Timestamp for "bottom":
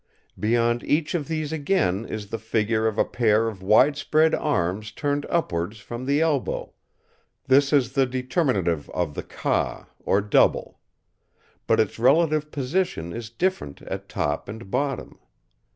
14.71-15.19